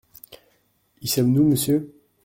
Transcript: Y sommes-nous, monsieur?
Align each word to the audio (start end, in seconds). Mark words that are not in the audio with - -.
Y 1.01 1.07
sommes-nous, 1.07 1.43
monsieur? 1.47 1.93